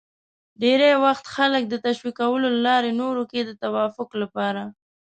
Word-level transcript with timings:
ډېری 0.61 0.91
وخت 1.05 1.25
خلک 1.35 1.63
د 1.67 1.75
تشویقولو 1.85 2.45
له 2.55 2.61
لارې 2.67 2.91
نورو 3.01 3.23
کې 3.31 3.39
د 3.45 3.51
توافق 3.63 4.09
لپاره 4.21 4.63